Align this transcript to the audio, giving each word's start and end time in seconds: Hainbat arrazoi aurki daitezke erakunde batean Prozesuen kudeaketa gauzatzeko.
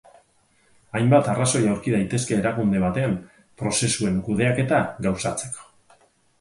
Hainbat 0.99 1.29
arrazoi 1.33 1.61
aurki 1.73 1.93
daitezke 1.97 2.35
erakunde 2.39 2.81
batean 2.85 3.15
Prozesuen 3.63 4.19
kudeaketa 4.31 4.83
gauzatzeko. 5.09 5.73